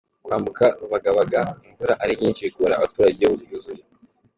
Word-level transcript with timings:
Kwambuka 0.25 0.65
Rubagabaga 0.81 1.41
imvura 1.67 1.93
ari 2.03 2.13
nyinshi 2.21 2.45
bigora 2.47 2.73
abaturage 2.75 3.17
iyo 3.23 3.31
yuzuye. 3.49 3.83